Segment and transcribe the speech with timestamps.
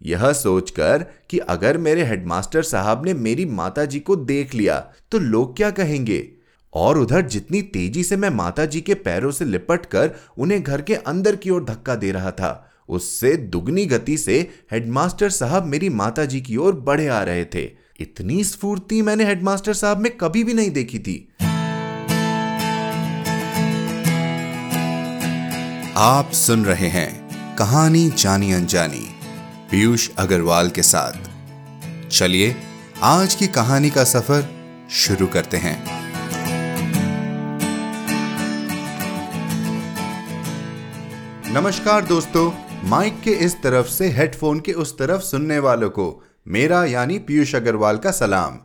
[0.00, 4.78] यह सोचकर कि अगर मेरे हेडमास्टर साहब ने मेरी माताजी को देख लिया
[5.12, 6.26] तो लोग क्या कहेंगे?
[6.72, 10.94] और उधर जितनी तेज़ी से मैं माताजी के पैरों से लिपट कर उन्हें घर के
[10.94, 14.38] अंदर की ओर धक्का दे रहा था, उससे दुगनी गति से
[14.72, 17.64] हेडमास्टर साहब मेरी माताजी की ओर बढ़े आ रहे थे।
[18.00, 21.16] इतनी स्फूर्ति मैंने हेडमास्टर साहब में कभी भी नहीं देखी थी।
[25.98, 29.06] आप सुन रहे हैं कहानी जानी अनजानी।
[29.70, 31.12] पीयूष अग्रवाल के साथ।
[32.08, 32.56] चलिए,
[33.02, 34.48] आज की कहानी का सफ़र
[34.90, 35.86] शुरू करते हैं।
[41.54, 42.52] नमस्कार दोस्तों,
[42.88, 47.54] माइक के इस तरफ़ से हेडफोन के उस तरफ़ सुनने वालों को मेरा यानी पीयूष
[47.54, 48.58] अग्रवाल का सलाम।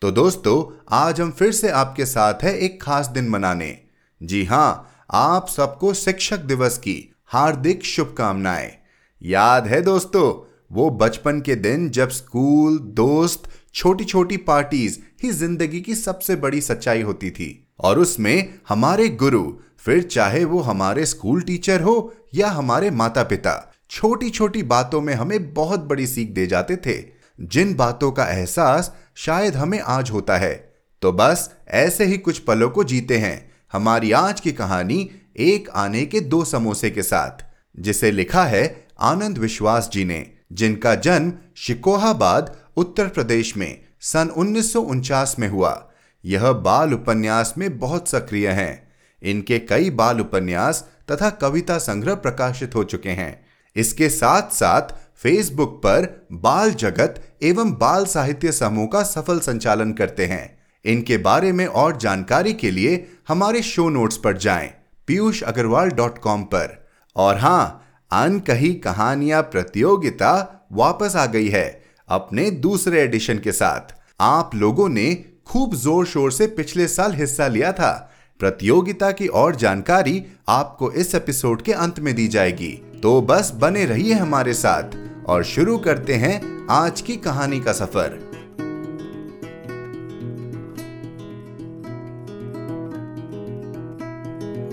[0.00, 3.78] तो दोस्तों, आज हम फिर से आपके साथ है एक खास दिन मनाने।
[4.22, 8.85] जी हाँ, आप सबको शिक्षक दिवस की हार्दिक शुभकामनाएँ।
[9.26, 15.80] याद है दोस्तों, वो बचपन के दिन जब स्कूल, दोस्त छोटी छोटी पार्टीज़ ही ज़िंदगी
[15.80, 19.42] की सबसे बड़ी सच्चाई होती थी। और उसमें हमारे गुरु,
[19.78, 25.14] फिर चाहे वो हमारे स्कूल टीचर हो या हमारे माता पिता छोटी छोटी बातों में
[25.14, 26.96] हमें बहुत बड़ी सीख दे जाते थे।
[27.40, 30.54] जिन बातों का एहसास शायद हमें आज होता है।
[31.02, 36.06] तो बस ऐसे ही कुछ पलों को जीते हैं हमारी आज की कहानी एक आने
[36.06, 37.44] के दो समोसे के साथ,
[37.80, 44.72] जिसे लिखा है आनंद विश्वास जी ने, जिनका जन्म शिकोहाबाद, उत्तर प्रदेश में, सन उन्नीस
[44.72, 45.90] सौ उनचास में हुआ।
[46.24, 52.74] यह बाल उपन्यास में बहुत सक्रिय हैं। इनके कई बाल उपन्यास तथा कविता संग्रह प्रकाशित
[52.74, 54.82] हो चुके हैं। इसके साथ साथ
[55.16, 61.52] फेसबुक पर बाल जगत एवं बाल साहित्य समूह का सफल संचालन करते हैं। इनके बारे
[61.52, 64.74] में और जानकारी के लिए हमारे शो नोट्स पर जाएँ,
[65.06, 66.86] पीयूष अग्रवाल डॉट कॉम पर।
[67.16, 70.32] और हाँ अनकही कहानियाँ प्रतियोगिता
[70.72, 71.66] वापस आ गई है
[72.08, 75.14] अपने दूसरे एडिशन के साथ। आप लोगों ने
[75.46, 77.92] खूब ज़ोर शोर से पिछले साल हिस्सा लिया था।
[78.40, 82.72] प्रतियोगिता की और जानकारी आपको इस एपिसोड के अंत में दी जाएगी।
[83.02, 84.96] तो बस बने रहिए हमारे साथ
[85.28, 86.40] और शुरू करते हैं
[86.70, 88.18] आज की कहानी का सफ़र।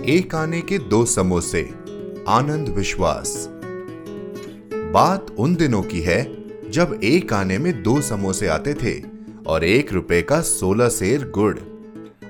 [0.10, 1.83] एक आने के दो समोसे।
[2.28, 3.50] आनंद विश्वास।
[4.74, 6.24] बात उन दिनों की है,
[6.72, 9.04] जब एक आने में दो समोसे आते थे
[9.48, 11.60] और एक रुपए का सोलह सेर गुड़।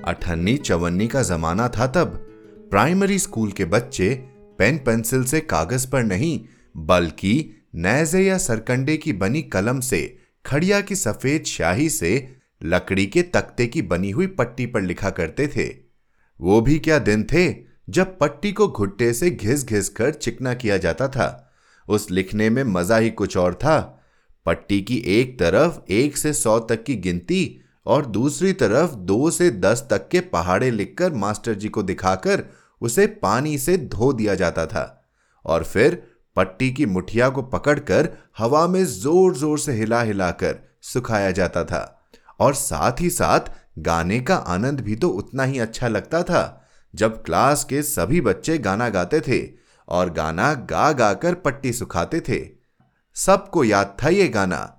[0.04, 2.06] अठन्नी चवन्नी का जमाना था तब।
[2.70, 4.14] प्राइमरी स्कूल के बच्चे
[4.58, 6.44] पेन पेंसिल से कागज़ पर नहीं,
[6.76, 13.22] बल्कि नैजे या सरकंडे की बनी कलम से, खड़िया की सफ़ेद शाही से, लकड़ी के
[13.22, 15.76] तख्ते की बनी हुई पट्टी पर लिखा करते थे।
[16.40, 17.73] वो भी क्या दिन थे?
[17.88, 21.52] जब पट्टी को घुट्टे से घिस घिस कर चिकना किया जाता था।
[21.88, 23.78] उस लिखने में मज़ा ही कुछ और था।
[24.46, 29.50] पट्टी की एक तरफ़ एक से सौ तक की गिनती और दूसरी तरफ़ दो से
[29.50, 32.44] दस तक के पहाड़े लिखकर मास्टर जी को दिखाकर
[32.82, 35.04] उसे पानी से धो दिया जाता था।
[35.44, 36.02] और फिर
[36.36, 38.08] पट्टी की मुठिया को पकड़कर
[38.38, 42.06] हवा में ज़ोर ज़ोर से हिला हिलाकर सुखाया जाता था।
[42.40, 46.63] और साथ ही साथ गाने का आनंद भी तो उतना ही अच्छा लगता था।
[46.94, 49.40] जब क्लास के सभी बच्चे गाना गाते थे
[49.88, 52.40] और गाना गा गाकर पट्टी सुखाते थे,
[53.16, 54.70] सबको याद था ये गाना।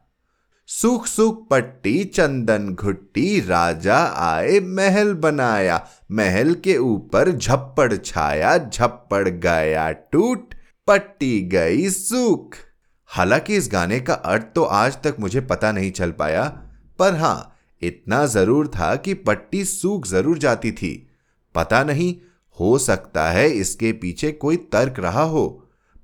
[0.70, 9.28] सुख सुख पट्टी, चंदन घुट्टी, राजा आए, महल बनाया, महल के ऊपर झप्पड़ छाया, झप्पड़
[9.28, 10.54] गया, टूट,
[10.88, 12.56] पट्टी गई सूख।
[13.10, 16.44] हालाँकि इस गाने का अर्थ तो आज तक मुझे पता नहीं चल पाया,
[17.00, 21.05] पर हाँ, इतना ज़रूर था कि पट्टी सूख ज़रूर जाती थी।
[21.56, 22.16] पता नहीं,
[22.58, 25.48] हो सकता है इसके पीछे कोई तर्क रहा हो,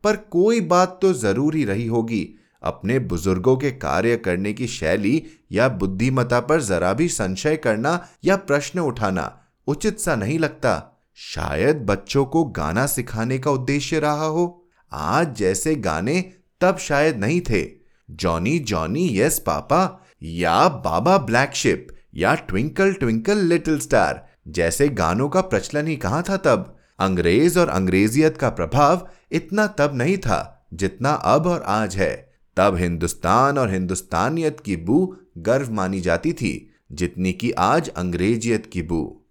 [0.03, 2.27] पर कोई बात तो ज़रूर रही होगी।
[2.63, 7.93] अपने बुज़ुर्गों के कार्य करने की शैली या बुद्धिमता पर जरा भी संशय करना
[8.25, 9.31] या प्रश्न उठाना
[9.67, 10.73] उचित सा नहीं लगता।
[11.17, 14.45] शायद बच्चों को गाना सिखाने का उद्देश्य रहा हो।
[14.91, 16.21] आज जैसे गाने
[16.61, 17.65] तब शायद नहीं थे।
[18.09, 25.29] जॉनी जॉनी, यस, पापा या बाबा ब्लैक शिप या ट्विंकल ट्विंकल, लिटिल स्टार जैसे गानों
[25.29, 26.75] का प्रचलन ही कहाँ था तब?
[26.99, 32.15] अंग्रेज़ और अंग्रेजियत का प्रभाव इतना तब नहीं था जितना अब और आज है।
[32.57, 38.81] तब हिंदुस्तान और हिंदुस्तानियत की बू गर्व मानी जाती थी, जितनी की आज अंग्रेजियत की
[38.81, 39.21] बू।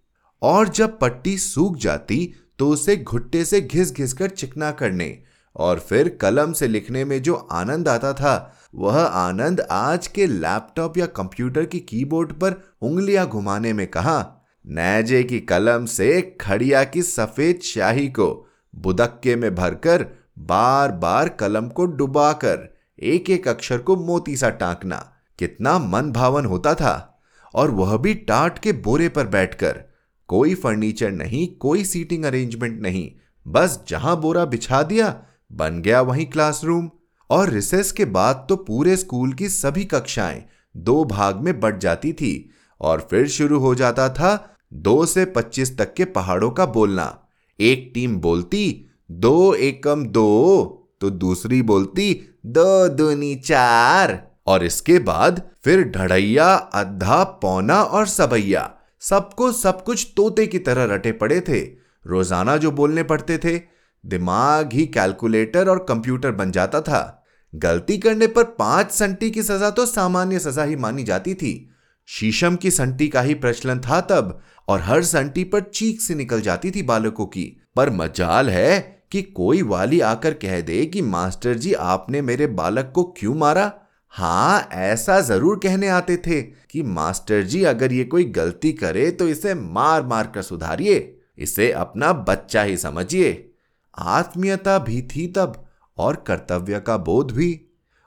[0.41, 5.17] और जब पट्टी सूख जाती तो उसे घुट्टे से घिस घिस कर चिकना करने
[5.55, 10.97] और फिर कलम से लिखने में जो आनंद आता था, वह आनंद आज के लैपटॉप
[10.97, 14.19] या कंप्यूटर की कीबोर्ड पर उंगलियाँ घुमाने में कहा
[14.67, 20.05] नैजे की कलम से खड़िया की सफ़ेद शाही को बुदक्के में भरकर
[20.39, 26.45] बार बार कलम को डुबाकर एक एक अक्षर को मोती सा टांकना। कितना मन भावन
[26.45, 27.21] होता था।
[27.53, 29.83] और वह भी टाट के बोरे पर बैठकर।
[30.27, 33.11] कोई फर्नीचर नहीं, कोई सीटिंग अरेंजमेंट नहीं।
[33.47, 36.91] बस जहाँ बोरा बिछा दिया, बन गया वहीं क्लासरूम।
[37.29, 40.45] और रिसेस के बाद तो पूरे स्कूल की सभी कक्षाएँ
[40.77, 42.49] दो भाग में बट जाती थी।
[42.81, 47.29] और फिर शुरू हो जाता था दो से पच्चीस तक के पहाड़ों का बोलना।
[47.59, 52.13] एक टीम बोलती, दो एकम दो तो दूसरी बोलती,
[52.45, 58.71] दो दूनी चार। और इसके बाद फिर ढड़ैया, अद्धा, पौना और सबैया।
[59.01, 61.59] सबको सब कुछ तोते की तरह रटे पड़े थे।
[62.07, 63.57] रोज़ाना जो बोलने पड़ते थे,
[64.05, 67.23] दिमाग ही कैलकुलेटर और कंप्यूटर बन जाता था।
[67.55, 71.70] गलती करने पर पाँच संटी की सजा तो सामान्य सजा ही मानी जाती थी।
[72.07, 76.41] शीशम की संटी का ही प्रचलन था तब, और हर संटी पर चीख से निकल
[76.41, 81.53] जाती थी बालकों की। पर मजाल है कि कोई वाली आकर कह दे कि, मास्टर
[81.53, 83.73] जी, आपने मेरे बालक को क्यों मारा?
[84.09, 89.27] हाँ ऐसा ज़रूर कहने आते थे कि, मास्टर जी, अगर ये कोई गलती करे तो
[89.27, 93.51] इसे मार मार कर सुधारिए। इसे अपना बच्चा ही समझिए।
[93.97, 95.65] आत्मीयता भी थी तब,
[95.97, 97.61] और कर्तव्य का बोध भी।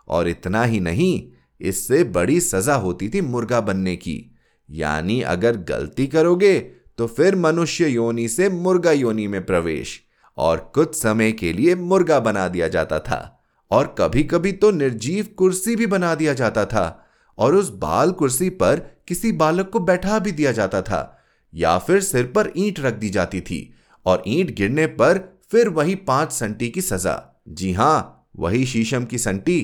[0.08, 1.28] और इतना ही नहीं
[1.64, 4.20] इससे बड़ी सजा होती थी मुर्गा बनने की।
[4.68, 6.58] यानी अगर गलती करोगे
[6.98, 10.00] तो फिर मनुष्य योनि से मुर्गा योनि में प्रवेश,
[10.38, 13.40] और कुछ समय के लिए मुर्गा बना दिया जाता था,
[13.70, 17.04] और कभी कभी तो निर्जीव कुर्सी भी बना दिया जाता था,
[17.38, 21.18] और उस बाल कुर्सी पर किसी बालक को बैठा भी दिया जाता था,
[21.52, 23.74] या फिर सिर पर ईंट रख दी जाती थी,
[24.06, 25.18] और ईंट गिरने पर
[25.50, 29.60] फिर वही पाँच संटी की सजा। जी हाँ, वही शीशम की संटी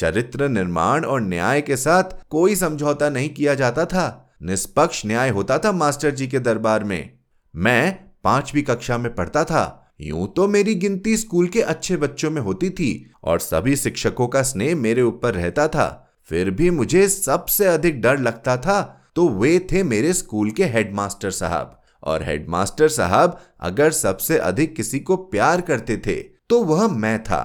[0.00, 4.06] चरित्र निर्माण और न्याय के साथ कोई समझौता नहीं किया जाता था।
[4.42, 7.10] निष्पक्ष न्याय होता था मास्टर जी के दरबार में।
[7.54, 7.92] मैं
[8.24, 12.70] पांचवी कक्षा में पढ़ता था। यूँ तो मेरी गिनती स्कूल के अच्छे बच्चों में होती
[12.70, 12.90] थी
[13.24, 15.88] और सभी शिक्षकों का स्नेह मेरे ऊपर रहता था।
[16.30, 18.80] फिर भी मुझे सबसे अधिक डर लगता था
[19.16, 24.98] तो वे थे मेरे स्कूल के हेडमास्टर साहब। और हेडमास्टर साहब अगर सबसे अधिक किसी
[25.00, 26.14] को प्यार करते थे
[26.50, 27.42] तो वह मैं था।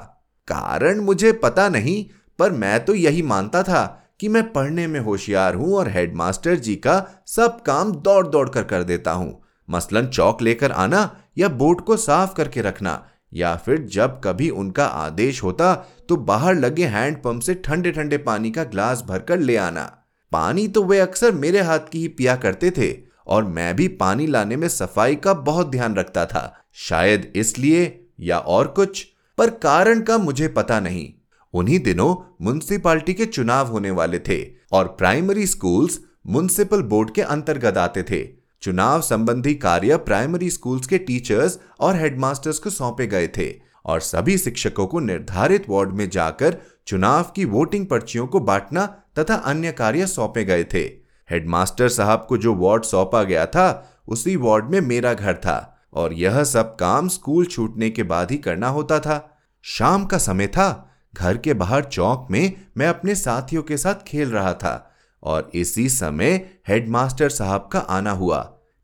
[0.47, 2.05] कारण मुझे पता नहीं
[2.39, 3.83] पर मैं तो यही मानता था
[4.19, 6.95] कि मैं पढ़ने में होशियार हूँ और हेडमास्टर जी का
[7.27, 11.97] सब काम दौड़ दौड़ कर कर देता हूँ। मसलन चौक लेकर आना या बोर्ड को
[11.97, 13.01] साफ़ करके रखना,
[13.31, 15.73] या फिर जब कभी उनका आदेश होता
[16.09, 19.83] तो बाहर लगे हैंडपंप से ठंडे ठंडे पानी का ग्लास भरकर ले आना।
[20.31, 22.93] पानी तो वे अक्सर मेरे हाथ की ही पिया करते थे
[23.27, 28.37] और मैं भी पानी लाने में सफ़ाई का बहुत ध्यान रखता था, शायद इसलिए या
[28.39, 29.05] और कुछ।
[29.37, 31.11] पर कारण का मुझे पता नहीं।
[31.55, 34.39] उन्हीं दिनों म्यूनसिपालिटी के चुनाव होने वाले थे
[34.71, 38.23] और प्राइमरी स्कूल्स म्यूनसिपल बोर्ड के अंतर्गत आते थे।
[38.61, 43.47] चुनाव संबंधी कार्य प्राइमरी स्कूल्स के टीचर्स और हेडमास्टर्स को सौंपे गए थे
[43.85, 46.57] और सभी शिक्षकों को निर्धारित वार्ड में जाकर
[46.87, 48.85] चुनाव की वोटिंग पर्चियों को बांटना
[49.19, 50.83] तथा अन्य कार्य सौंपे गए थे।
[51.29, 56.13] हेडमास्टर साहब को जो वार्ड सौंपा गया था, उसी वार्ड में मेरा घर था और
[56.13, 59.17] यह सब काम स्कूल छूटने के बाद ही करना होता था।
[59.63, 64.29] शाम का समय था घर के बाहर चौक में मैं अपने साथियों के साथ खेल
[64.29, 64.75] रहा था
[65.23, 66.33] और इसी समय
[66.67, 68.39] हेडमास्टर साहब का आना हुआ।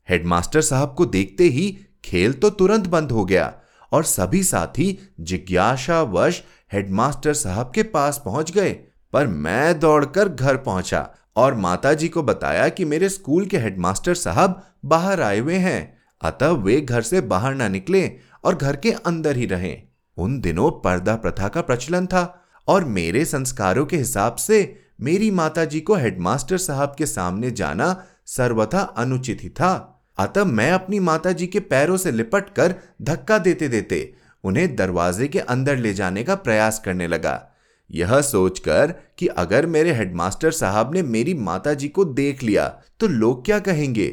[0.08, 1.70] हेडमास्टर साहब को देखते ही
[2.04, 3.52] खेल तो तुरंत बंद हो गया
[3.92, 6.42] और सभी साथी जिज्ञासावश
[6.72, 8.72] हेडमास्टर साहब के पास पहुँच गए,
[9.12, 14.62] पर मैं दौड़कर घर पहुँचा और माताजी को बताया कि मेरे स्कूल के हेडमास्टर साहब
[14.84, 18.10] बाहर आए हुए हैं, अतः वे घर से बाहर ना निकले
[18.44, 19.82] और घर के अंदर ही रहें।
[20.16, 22.22] उन दिनों पर्दा प्रथा का प्रचलन था
[22.68, 28.80] और मेरे संस्कारों के हिसाब से मेरी माताजी को हेडमास्टर साहब के सामने जाना सर्वथा
[28.80, 29.72] अनुचित ही था।
[30.18, 34.12] अतः मैं अपनी माताजी के पैरों से लिपट कर धक्का देते देते
[34.44, 37.48] उन्हें दरवाजे के अंदर ले जाने का प्रयास करने लगा।
[37.90, 42.66] यह सोचकर कि अगर मेरे हेडमास्टर साहब ने मेरी माताजी को देख लिया
[43.00, 44.08] तो लोग क्या कहेंगे?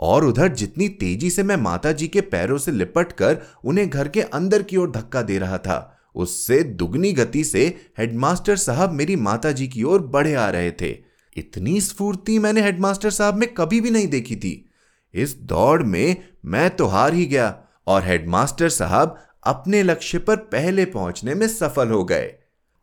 [0.00, 4.08] और उधर जितनी तेज़ी से मैं माता जी के पैरों से लिपट कर उन्हें घर
[4.08, 7.66] के अंदर की ओर धक्का दे रहा था, उससे दुगनी गति से
[7.98, 10.90] हेडमास्टर साहब मेरी माता जी की ओर बढ़े आ रहे थे।
[11.36, 14.70] इतनी स्फूर्ति मैंने हेडमास्टर साहब में कभी भी नहीं देखी थी।
[15.14, 17.54] इस दौड़ में मैं तो हार ही गया
[17.86, 22.34] और हेडमास्टर साहब अपने लक्ष्य पर पहले पहुँचने में सफल हो गए।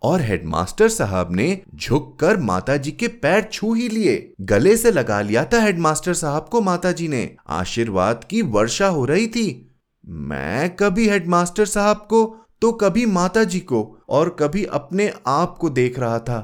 [0.04, 5.44] और हेडमास्टर साहब ने झुककर माताजी के पैर छू ही लिए। गले से लगा लिया
[5.46, 9.48] था हेडमास्टर साहब को माताजी ने। आशीर्वाद की वर्षा हो रही थी।
[10.04, 12.26] मैं कभी हेडमास्टर साहब को
[12.62, 16.40] तो कभी माताजी को और कभी अपने आप को देख रहा था।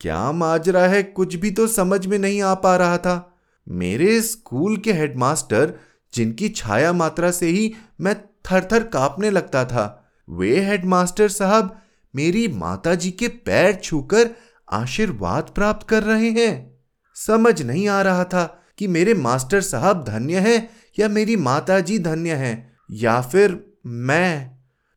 [0.00, 3.34] क्या माजरा है कुछ भी तो समझ में नहीं आ पा रहा था।
[3.66, 5.74] मेरे स्कूल के हेडमास्टर
[6.12, 11.78] जिनकी छाया मात्रा से ही मैं थर थर कांपने लगता था, वे हेडमास्टर साहब
[12.14, 14.30] मेरी माता जी के पैर छूकर
[14.72, 16.80] आशीर्वाद प्राप्त कर रहे हैं।
[17.14, 18.44] समझ नहीं आ रहा था
[18.78, 24.50] कि मेरे मास्टर साहब धन्य है या मेरी माता जी धन्य है, या फिर मैं।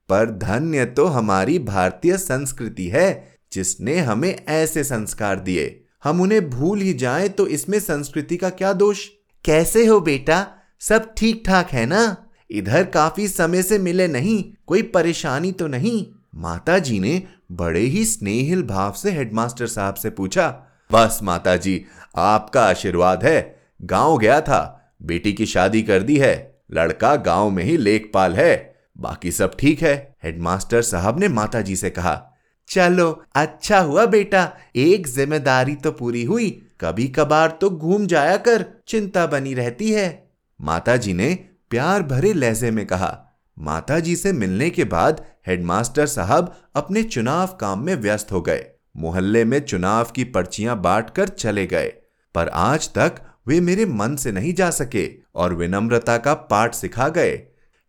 [0.10, 6.82] पर धन्य तो हमारी भारतीय संस्कृति है, जिसने हमें ऐसे संस्कार दिए। हम उन्हें भूल
[6.82, 9.08] ही जाएँ तो इसमें संस्कृति का क्या दोष?
[9.46, 10.48] कैसे हो बेटा?
[10.80, 12.18] सब ठीक ठाक है ना?
[12.52, 16.06] इधर काफ़ी समय से मिले नहीं, कोई परेशानी तो नहीं?
[16.36, 20.48] माता जी ने बड़े ही स्नेहिल भाव से हेडमास्टर साहब से पूछा,
[20.92, 26.62] बस माता जी आपका आशीर्वाद है। गाँव गया था, बेटी की शादी कर दी है।
[26.72, 31.76] लड़का गाँव में ही लेखपाल है। बाकी सब ठीक है। हेडमास्टर साहब ने माता जी
[31.76, 32.32] से कहा,
[32.70, 36.50] चलो अच्छा हुआ बेटा, एक ज़िम्मेदारी तो पूरी हुई।
[36.82, 40.28] कभी कभार तो घूम जाया कर, चिंता बनी रहती है।
[40.60, 41.34] माता जी ने
[41.70, 43.22] प्यार भरे लहजे में कहा
[43.60, 48.66] माताजी से मिलने के बाद हेडमास्टर साहब अपने चुनाव काम में व्यस्त हो गए।
[48.98, 51.88] मोहल्ले में चुनाव की पर्चियाँ बांटकर चले गए।
[52.36, 57.10] पर आज तक वे मेरे मन से नहीं जा सके और विनम्रता का पाठ सिखा
[57.10, 57.32] गए।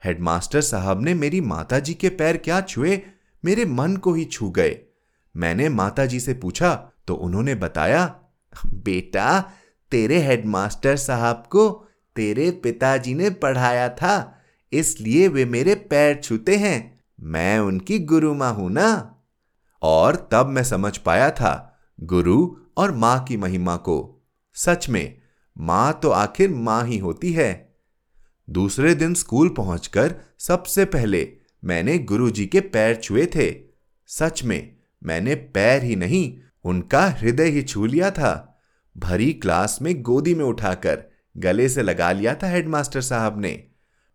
[0.04, 3.02] हेडमास्टर साहब ने मेरी माताजी के पैर क्या छुए,
[3.44, 4.78] मेरे मन को ही छू गए।
[5.37, 6.75] मैंने माताजी से पूछा
[7.06, 8.14] तो उन्होंने बताया,
[8.66, 9.40] बेटा,
[9.90, 11.68] तेरे हेडमास्टर साहब को
[12.16, 14.36] तेरे पिताजी ने पढ़ाया था
[14.73, 19.16] इसलिए वे मेरे पैर छूते हैं। मैं उनकी गुरु माँ हूँ ना?
[19.82, 25.18] और तब मैं समझ पाया था गुरु और माँ की महिमा को। सच में,
[25.58, 27.76] माँ तो आखिर माँ ही होती है।
[28.50, 31.32] दूसरे दिन स्कूल पहुंचकर सबसे पहले
[31.64, 33.54] मैंने गुरुजी के पैर छुए थे।
[34.06, 38.62] सच में, मैंने पैर ही नहीं, उनका हृदय ही छू लिया था।
[38.99, 41.02] भरी क्लास में गोदी में उठाकर
[41.37, 43.68] गले से लगा लिया था हेडमास्टर साहब ने।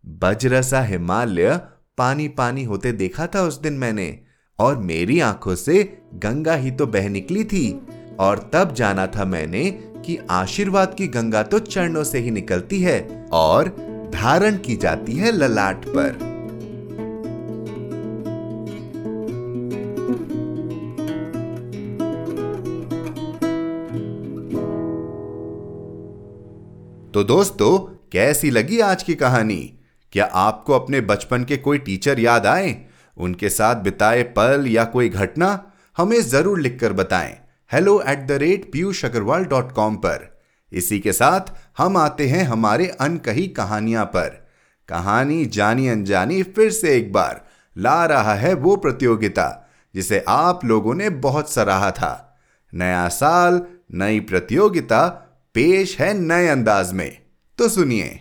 [0.04, 1.56] बजरसा हिमालय
[1.98, 4.18] पानी पानी होते देखा था उस दिन मैंने,
[4.58, 5.82] और मेरी आँखों से
[6.14, 7.80] गंगा ही तो बह निकली थी।
[8.20, 9.70] और तब जाना था मैंने
[10.06, 13.68] कि आशीर्वाद की गंगा तो चरणों से ही निकलती है और
[14.14, 16.10] धारण की जाती है ललाट पर।
[27.14, 27.78] तो दोस्तों,
[28.12, 29.78] कैसी लगी आज की कहानी?
[30.12, 32.76] क्या आपको अपने बचपन के कोई टीचर याद आए?
[33.16, 35.48] उनके साथ बिताए पल या कोई घटना?
[35.96, 37.32] हमें ज़रूर लिखकर बताएँ।
[37.70, 40.28] Hello at the rate Piyush Agarwal dot com पर।
[40.72, 44.28] इसी के साथ हम आते हैं हमारे अनकही कहानियाँ पर।
[44.88, 47.44] कहानी जानी अनजानी फिर से एक बार
[47.76, 52.38] ला रहा है वो प्रतियोगिता, जिसे आप लोगों ने बहुत सराहा था।
[52.72, 53.60] नया साल,
[53.94, 55.06] नई प्रतियोगिता,
[55.54, 57.18] पेश है नए अंदाज में।
[57.58, 58.18] तो सुनिए।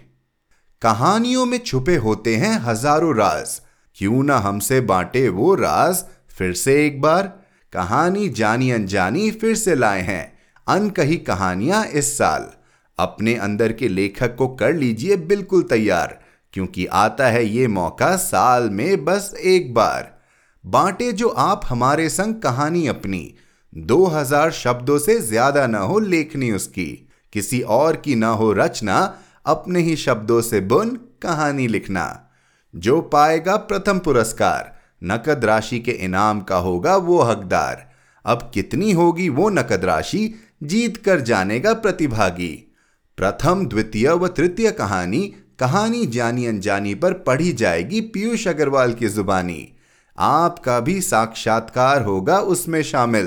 [0.82, 3.50] कहानियों में छुपे होते हैं हज़ारों राज।
[3.98, 6.04] क्यों ना हमसे बांटे वो राज?
[6.30, 7.28] फिर से एक बार।
[7.74, 10.34] कहानी जानी अनजानी फिर से लाए हैं।
[10.68, 12.50] अनकही कहानियाँ इस साल।
[12.98, 16.20] अपने अंदर के लेखक को कर लीजिए बिल्कुल तैयार,
[16.54, 20.12] क्योंकि आता है ये मौका साल में बस एक बार।
[20.64, 23.24] बांटे जो आप हमारे संग कहानी अपनी।
[23.74, 26.92] 2000 शब्दों से ज़्यादा ना हो लेखनी उसकी।
[27.34, 29.02] किसी और की ना हो रचना
[29.46, 30.90] अपने ही शब्दों से बुन
[31.22, 32.30] कहानी लिखना।
[32.76, 37.92] जो पाएगा प्रथम पुरस्कार, नकद राशि के इनाम का होगा वो हकदार।
[38.26, 42.76] अब कितनी होगी वो नकद राशि, जीत कर जानेगा प्रतिभागी।
[43.18, 49.74] प्रथम, द्वितीय व तृतीय कहानी कहानी जानी अनजानी पर पढ़ी जाएगी पीयूष अग्रवाल की जुबानी।
[50.18, 53.26] आपका भी साक्षात्कार होगा उसमें शामिल,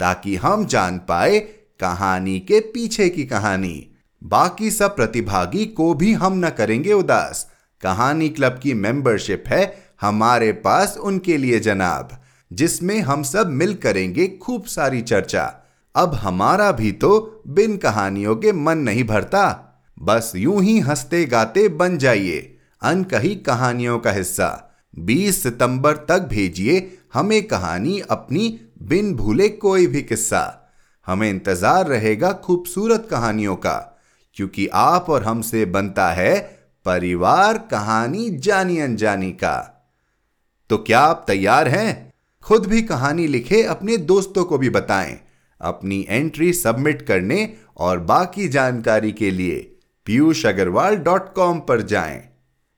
[0.00, 1.38] ताकि हम जान पाए
[1.80, 7.50] कहानी के पीछे की कहानी। बाकी सब प्रतिभागी को भी हम न करेंगे उदास।
[7.82, 12.08] कहानी क्लब की मेंबरशिप है, हमारे पास उनके लिए जनाब,
[12.52, 15.54] जिसमें हम सब मिल करेंगे खूब सारी चर्चा।
[15.94, 19.64] अब हमारा भी तो बिन कहानियों के मन नहीं भरता।
[20.02, 26.98] बस यूँ ही हँसते गाते बन जाइए। अनकही कहानियों का हिस्सा। 20 सितंबर तक भेजिए
[27.14, 30.70] हमें कहानी अपनी बिन भूले कोई भी किस्सा।
[31.06, 33.97] हमें इंतज़ार रहेगा खूबसूरत कहानियों का।
[34.38, 36.38] क्योंकि आप और हमसे बनता है
[36.86, 39.56] परिवार कहानी जानी अनजानी का।
[40.70, 42.12] तो क्या आप तैयार हैं?
[42.44, 45.18] खुद भी कहानी लिखे, अपने दोस्तों को भी बताएँ,
[45.60, 49.56] अपनी एंट्री सबमिट करने और बाकी जानकारी के लिए
[50.06, 52.22] पीयूष अग्रवाल डॉट कॉम पर जाएँ।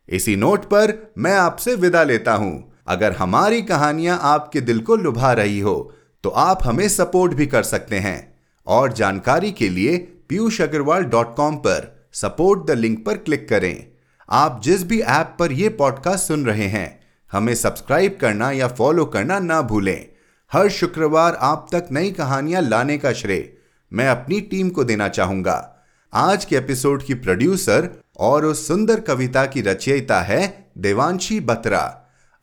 [0.09, 5.33] इसी नोट पर मैं आपसे विदा लेता हूँ। अगर हमारी कहानियाँ आपके दिल को लुभा
[5.33, 5.77] रही हो
[6.25, 8.19] तो आप हमें सपोर्ट भी कर सकते हैं।
[8.67, 9.97] और जानकारी के लिए
[10.31, 13.87] पीयूष अग्रवाल डॉट कॉम पर सपोर्ट द लिंक पर क्लिक करें।
[14.31, 17.01] आप जिस भी ऐप पर यह पॉडकास्ट सुन रहे हैं,
[17.33, 20.07] हमें सब्सक्राइब करना या फॉलो करना ना भूलें।
[20.53, 23.53] हर शुक्रवार आप तक नई कहानियाँ लाने का श्रेय
[23.93, 29.47] मैं अपनी टीम को देना चाहूँगा। आज के एपिसोड की प्रोड्यूसर और उस सुंदर कविता
[29.47, 31.85] की रचयिता है देवांशी बत्रा।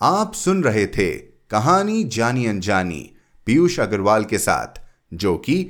[0.02, 1.12] आप सुन रहे थे
[1.52, 3.12] कहानी जानी अनजानी
[3.46, 4.82] पीयूष अग्रवाल के साथ,
[5.14, 5.70] जो कि